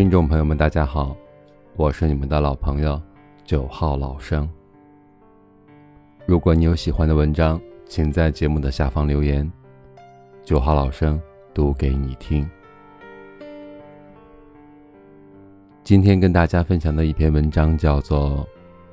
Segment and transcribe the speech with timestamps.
[0.00, 1.14] 听众朋友们，大家好，
[1.76, 2.98] 我是你们的老朋友
[3.44, 4.48] 九号老生。
[6.24, 9.52] 如果你有喜欢的文章，请在节目的下方留言，
[10.42, 11.20] 九号老生
[11.52, 12.48] 读给你听。
[15.84, 18.38] 今天跟大家分享的一篇文章叫做《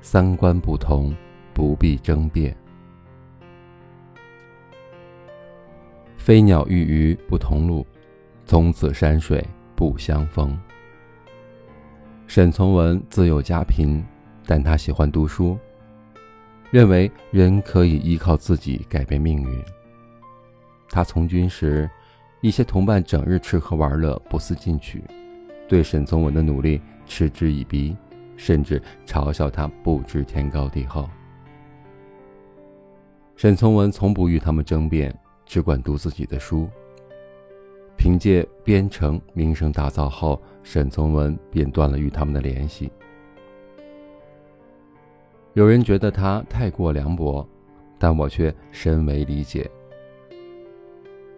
[0.00, 1.14] 三观不同，
[1.54, 2.52] 不必争辩》。
[6.16, 7.86] 飞鸟与鱼不同路，
[8.44, 9.46] 从此山水
[9.76, 10.58] 不相逢。
[12.28, 14.04] 沈从文自幼家贫，
[14.46, 15.58] 但他喜欢读书，
[16.70, 19.64] 认为人可以依靠自己改变命运。
[20.90, 21.90] 他从军时，
[22.42, 25.02] 一些同伴整日吃喝玩乐，不思进取，
[25.66, 27.96] 对沈从文的努力嗤之以鼻，
[28.36, 31.08] 甚至嘲笑他不知天高地厚。
[33.36, 35.12] 沈从文从不与他们争辩。
[35.46, 36.68] 只管读自己的书。
[37.98, 42.90] 凭借《边城》名声大噪后，沈从文便断了与他们的联系。
[45.54, 47.46] 有人觉得他太过凉薄，
[47.98, 49.68] 但我却深为理解。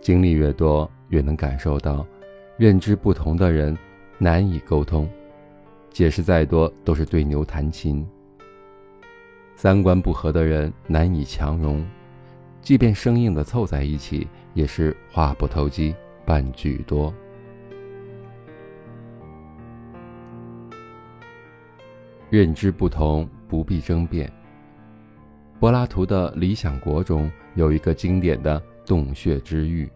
[0.00, 2.06] 经历越多，越能感受到，
[2.56, 3.76] 认知不同的人
[4.16, 5.08] 难以沟通，
[5.90, 8.06] 解释再多都是对牛弹琴；
[9.56, 11.84] 三观不合的人难以强融。
[12.62, 15.92] 即便生硬的凑在一起，也是话不投机
[16.24, 17.12] 半句多。
[22.30, 24.32] 认知不同，不必争辩。
[25.60, 29.88] 柏拉图的《理想国》中有一个经典的洞穴之喻：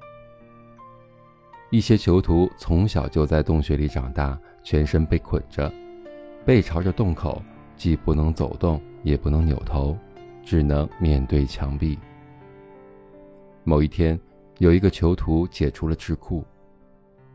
[1.71, 5.71] 一些囚徒从小就在洞穴里长大，全身被捆着，
[6.47, 7.43] 背朝着洞口，
[7.77, 9.99] 既不能走动，也不能扭头，
[10.45, 11.99] 只能面对墙壁。
[13.65, 14.19] 某一天，
[14.59, 16.43] 有一个囚徒解除了桎梏，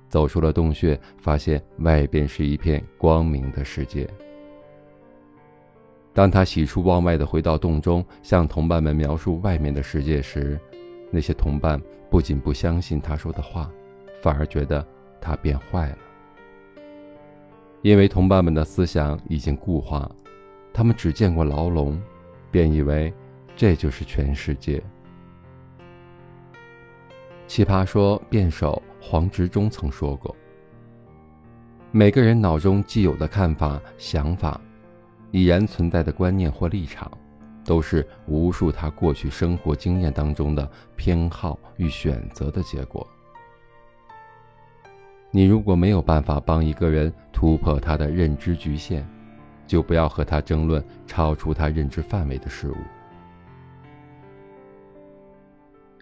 [0.09, 4.07] 走出了洞穴，发现外边是一片光明的世界。
[6.13, 10.59] 当他喜出望外的回到洞中，向同伴们描述外面的世界时，
[11.09, 13.72] 那些同伴不仅不相信他说的话，
[14.22, 14.85] 反而觉得
[15.22, 15.97] 他变坏了。
[17.81, 20.09] 因为同伴们的思想已经固化，
[20.73, 22.00] 他们只见过牢笼，
[22.51, 23.11] 便以为
[23.55, 24.84] 这就是全世界。
[27.53, 30.36] 奇葩说辩手黄执中曾说过
[31.94, 34.59] ：“每个人脑中既有的看法、想法，
[35.30, 37.12] 已然存在的观念或立场，
[37.64, 43.08] 都是无数他过去生活经验当中的偏好与选择的结果。
[45.30, 49.08] 你如果没有办法帮一个人突破他的认知局限，
[49.68, 52.78] 就不要和他争论超出他认知范围的事物。”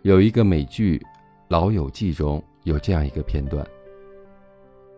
[0.02, 0.98] 有一个美剧。
[1.52, 3.62] 《老友记》中有这样一个片段：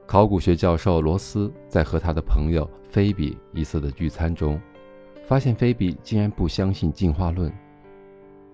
[0.06, 4.62] 考古学教授罗斯在和他的朋友菲比一次的聚餐中，
[5.26, 7.52] 发现菲比竟然不相信进化论，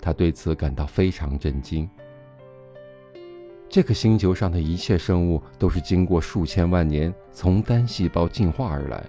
[0.02, 1.90] 他对此感到非常震惊。
[3.68, 9.04] 这个星球上的一切生物都是经过数千万年从单细胞进化而来，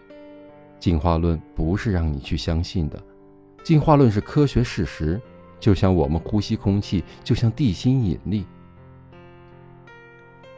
[0.81, 3.01] 进化论不是让你去相信的，
[3.63, 5.21] 进化论是科学事实，
[5.61, 8.45] 就像我们呼吸空气，就像地心引力。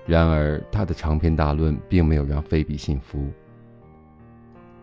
[0.04, 3.30] 然而，他的长篇大论并没有让菲比信服。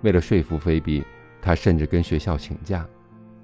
[0.01, 1.03] 为了说服菲比，
[1.41, 2.87] 他甚至跟学校请假，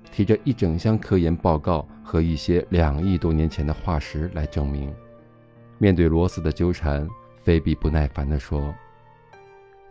[0.09, 4.93] 提着一整箱科研报告和一些两亿多年前的化石来证明。
[5.77, 7.05] 面对罗斯的纠缠，
[7.43, 8.73] 菲比不耐烦地说：“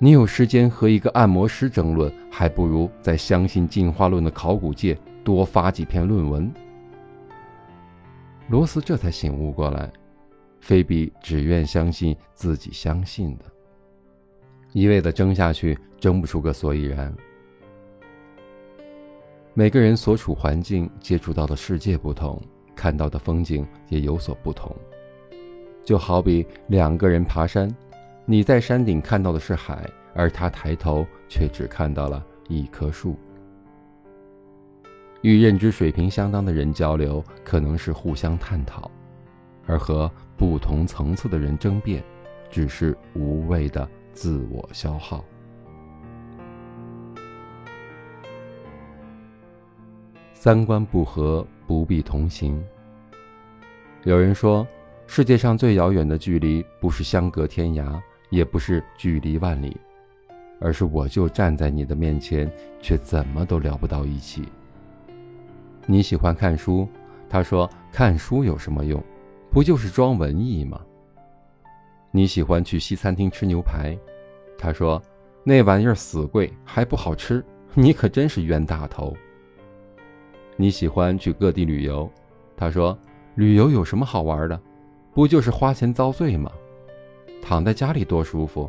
[0.01, 6.51] 你有时间和一个按摩师争论，还不如在相信进化论的考古界多发几篇论文。”
[8.49, 9.91] 罗斯这才醒悟过来。
[10.65, 13.45] 菲比只愿相信自己相信的，
[14.73, 17.15] 一味的争下去，争不出个所以然。
[19.53, 22.41] 每个人所处环境、接触到的世界不同，
[22.75, 24.75] 看到的风景也有所不同。
[25.85, 27.71] 就好比两个人爬山，
[28.25, 33.17] 你在山顶看到的是海，而他抬头却只看到了一棵树。
[35.21, 38.91] 与认知水平相当的人交流，可能是互相探讨。
[39.67, 42.03] 而和不同层次的人争辩，
[42.51, 45.25] 只是无谓的自我消耗。
[50.33, 52.63] 三观不合，不必同行。
[54.03, 54.67] 有人说，
[55.07, 57.99] 世界上最遥远的距离，不是相隔天涯，
[58.29, 59.75] 也不是距离万里，
[60.61, 62.51] 而是我就站在你的面前，
[62.83, 64.47] 却怎么都聊不到一起。
[65.87, 66.87] 你喜欢看书，
[67.29, 69.03] 他说看书有什么用？
[69.55, 70.81] 不就是装文艺吗？
[72.11, 73.97] 你喜欢去西餐厅吃牛排，
[74.59, 75.01] 他说
[75.47, 77.41] ：“那玩意儿死贵，还不好吃，
[77.73, 79.17] 你可真是冤大头。”
[80.59, 82.11] 你喜欢去各地旅游，
[82.57, 82.99] 他说
[83.37, 84.61] ：“旅游有什么好玩的？
[85.13, 86.51] 不就是花钱遭罪吗？
[87.41, 88.69] 躺在家里多舒服。”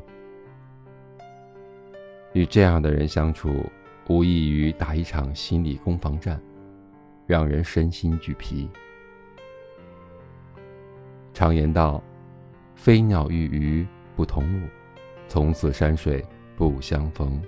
[2.34, 3.66] 与这样的人相处，
[4.08, 6.40] 无异于打一场心理攻防战，
[7.26, 8.70] 让人身心俱疲。
[11.36, 12.02] 常言道
[12.76, 13.86] ：“飞鸟与鱼
[14.16, 14.70] 不同物，
[15.28, 17.40] 从此山水不相逢。”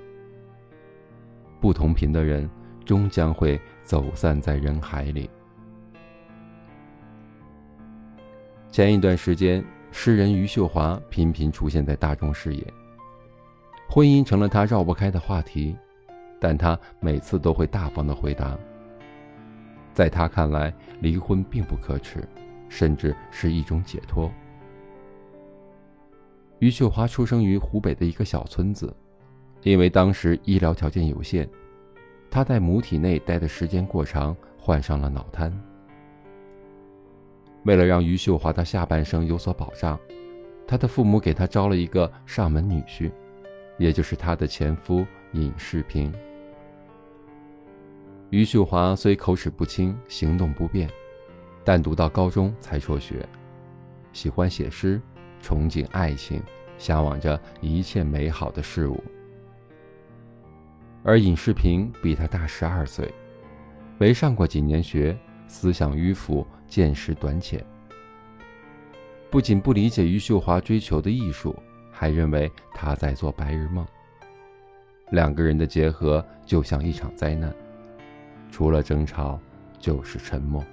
[1.62, 2.50] 不同频的人，
[2.84, 5.30] 终将会走散在人海里。
[8.70, 12.74] 前一段时间，诗人余秀华频频出现在大众视野。
[13.90, 15.74] 婚姻成了他绕不开的话题，
[16.42, 18.60] 但他每次都会大方的回答。
[19.94, 22.28] 在他看来，离婚并不可耻，
[22.70, 24.32] 甚至是一种解脱。
[26.60, 28.96] 余秀华出生于湖北的一个小村子，
[29.64, 31.48] 因为当时医疗条件有限，
[32.32, 35.52] 她在母体内待的时间过长，患上了脑瘫。
[37.64, 40.00] 为了让余秀华的下半生有所保障，
[40.66, 43.12] 她的父母给她招了一个上门女婿。
[43.78, 46.12] 也就是她的前夫尹世平。
[48.32, 50.90] 余秀华虽口齿不清、行动不便，
[51.68, 53.28] 但读到高中才辍学，
[54.14, 55.02] 喜欢写诗，
[55.44, 56.42] 憧憬爱情，
[56.78, 59.04] 向往着一切美好的事物。
[61.04, 63.14] 而尹世平比他大十二岁，
[63.98, 65.14] 没上过几年学，
[65.46, 67.62] 思想迂腐，见识短浅，
[69.30, 71.54] 不仅不理解余秀华追求的艺术。
[71.92, 73.86] 还认为他在做白日梦。
[75.10, 77.54] 两个人的结合就像一场灾难，
[78.52, 79.38] 除了争吵
[79.80, 80.64] 就是沉默。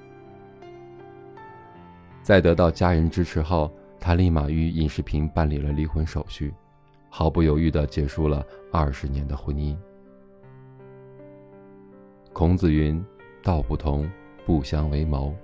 [2.25, 6.55] 在得到家人支持后，他立马与尹世平办理了离婚手续，
[7.11, 8.43] 毫不犹豫地结束了
[8.73, 9.77] 二十年的婚姻。
[12.33, 13.05] 孔子云
[13.45, 14.11] ：“道不同，
[14.47, 15.35] 不相为谋。”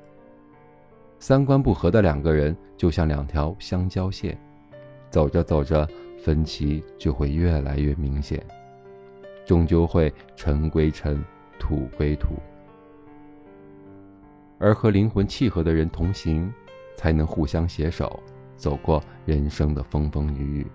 [1.20, 4.36] 三观不合的两个人就像两条相交线。
[5.10, 5.86] 走着走着，
[6.16, 8.42] 分歧就会越来越明显，
[9.44, 11.22] 终究会尘归尘，
[11.58, 12.36] 土归土。
[14.58, 16.52] 而和灵魂契合的人同行，
[17.00, 18.22] 才能互相携手，
[18.58, 20.66] 走过人生的风风雨雨。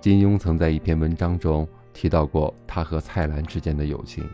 [0.00, 4.28] 金庸曾在一篇文章中提到过他和蔡澜之间的友情，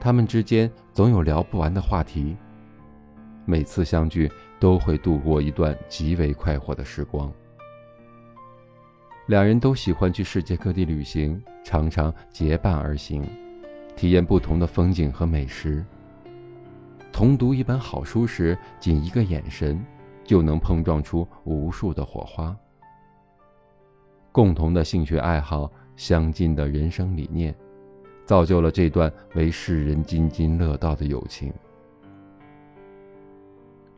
[0.00, 2.34] 他们之间总有聊不完的话题。
[3.44, 7.30] 每次相聚都会度过一段极为快活的时光。
[9.26, 13.22] 两人都喜欢去世界各地旅行，常常结伴而行，
[13.94, 15.84] 体验不同的风景和美食。
[17.20, 19.78] 同读一本好书时，仅一个眼神
[20.24, 22.56] 就能碰撞出无数的火花。
[24.32, 27.54] 共同的兴趣爱好，相近的人生理念，
[28.24, 31.52] 造就了这段为世人津津乐道的友情。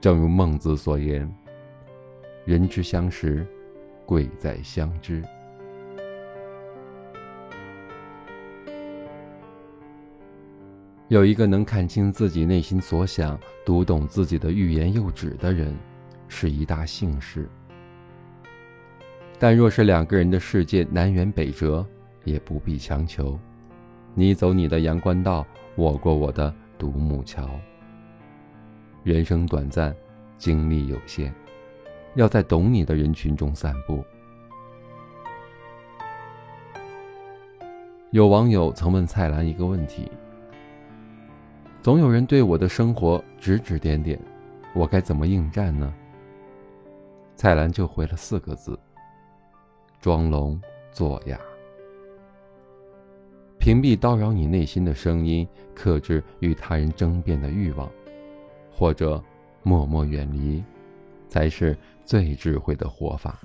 [0.01, 1.33] 正如孟子所言
[2.45, 3.47] ：“人之相识，
[4.05, 5.23] 贵在相知。”
[11.13, 15.77] 有一个能看清自己内心所想、读懂自己的欲言又止的人，
[16.27, 17.47] 是一大幸事。
[19.39, 21.85] 但若是两个人的世界南辕北辙，
[22.25, 23.39] 也不必强求，
[24.15, 27.47] 你走你的阳关道，我过我的独木桥。
[29.03, 29.95] 人生短暂，
[30.39, 31.31] 精力有限，
[32.15, 34.03] 要在懂你的人群中散步。
[38.13, 40.11] 有网友曾问蔡澜一个问题
[41.83, 44.17] ：“总有人对我的生活指指点点，
[44.73, 45.93] 我该怎么应战呢？”
[47.35, 48.79] 蔡澜就回了四个字
[50.01, 50.61] ：“装聋
[50.93, 51.37] 作哑。”
[53.59, 57.91] 屏蔽叨扰你内心的声音，克制与他人争辩的欲望。
[58.75, 59.23] 或者
[59.63, 60.65] 默默远离，
[61.29, 63.39] 才是最智慧的活法。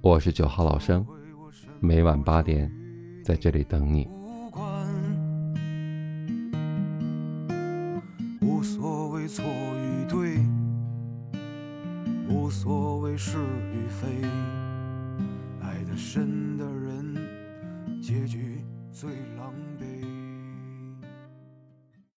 [0.00, 1.04] 我是九号老生，
[1.84, 2.70] 每晚八点
[3.24, 4.08] 在这里等你。
[8.40, 10.38] 无所谓错与对，
[12.28, 14.06] 无所谓是与非，
[15.60, 17.16] 爱的深的人。
[18.00, 19.71] 结局最狼狈。